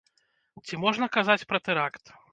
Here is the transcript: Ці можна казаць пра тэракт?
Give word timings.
Ці 0.65 0.79
можна 0.85 1.11
казаць 1.19 1.39
пра 1.53 1.59
тэракт? 1.69 2.05